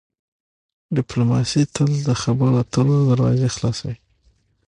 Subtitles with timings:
[0.97, 3.97] ډیپلوماسي تل د خبرو اترو دروازې خلاصوي.